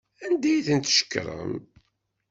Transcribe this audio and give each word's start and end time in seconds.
Anda 0.25 0.47
ay 0.53 0.61
tent-tceqrem? 0.67 1.53